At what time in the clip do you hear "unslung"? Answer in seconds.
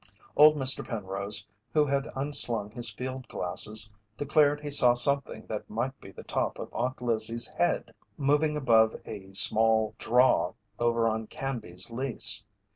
2.15-2.71